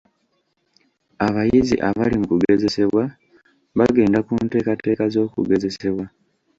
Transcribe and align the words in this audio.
Abayizi 1.25 1.75
abali 1.87 2.15
mu 2.21 2.27
kugezesebwa 2.31 3.03
bagenda 3.77 4.19
ku 4.27 4.33
nteekateeka 4.45 5.03
z'okugezesebwa 5.13 6.05